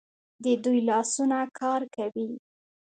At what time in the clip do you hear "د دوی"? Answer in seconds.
0.43-0.79